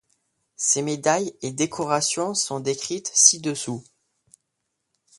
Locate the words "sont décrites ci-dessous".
2.33-3.83